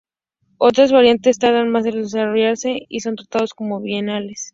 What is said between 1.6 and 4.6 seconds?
más en desarrollarse y son tratados como bienales.